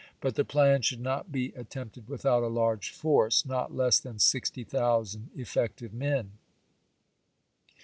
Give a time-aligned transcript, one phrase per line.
[0.19, 1.69] But the plan should not be at isS^w^e.
[1.69, 6.31] tempted without a large force, not less than sixty Jp.^sSsii' thousand effective men."